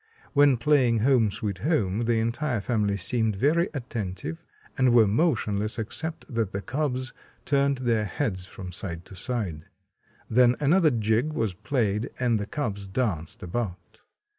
When 0.33 0.57
playing 0.57 1.01
'Home, 1.01 1.29
Sweet 1.29 1.59
Home,' 1.59 2.05
the 2.05 2.19
entire 2.19 2.59
family 2.59 2.97
seemed 2.97 3.35
very 3.35 3.69
attentive, 3.71 4.43
and 4.75 4.95
were 4.95 5.05
motionless 5.05 5.77
except 5.77 6.25
that 6.33 6.53
the 6.53 6.61
cubs 6.63 7.13
turned 7.45 7.77
their 7.85 8.05
heads 8.05 8.47
from 8.47 8.71
side 8.71 9.05
to 9.05 9.15
side. 9.15 9.65
Then 10.27 10.55
another 10.59 10.89
jig 10.89 11.33
was 11.33 11.53
played 11.53 12.09
and 12.19 12.39
the 12.39 12.47
cubs 12.47 12.87
danced 12.87 13.43
about. 13.43 13.99